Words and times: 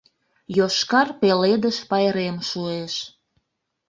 ЙОШКАР 0.59 1.07
ПЕЛЕДЫШ 1.19 1.77
ПАЙРЕМ 1.89 2.35
ШУЭШ 2.49 2.93